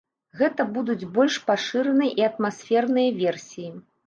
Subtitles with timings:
[0.37, 3.71] Гэта будуць больш пашыраныя і атмасферныя версіі.